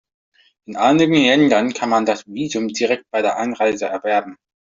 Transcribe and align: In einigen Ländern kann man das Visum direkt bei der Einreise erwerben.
In 0.65 0.77
einigen 0.77 1.13
Ländern 1.13 1.73
kann 1.73 1.89
man 1.89 2.07
das 2.07 2.25
Visum 2.25 2.69
direkt 2.69 3.03
bei 3.11 3.21
der 3.21 3.37
Einreise 3.37 3.85
erwerben. 3.85 4.35